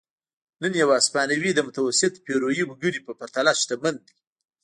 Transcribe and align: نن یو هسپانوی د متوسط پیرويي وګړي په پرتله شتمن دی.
نن 0.61 0.71
یو 0.81 0.89
هسپانوی 0.97 1.51
د 1.53 1.59
متوسط 1.67 2.13
پیرويي 2.25 2.63
وګړي 2.65 2.99
په 3.03 3.11
پرتله 3.19 3.51
شتمن 3.61 3.95
دی. 4.05 4.15